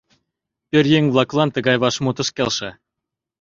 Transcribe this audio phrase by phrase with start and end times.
[0.69, 2.69] Пӧръеҥ-влаклан тыгай вашмут ыш келше.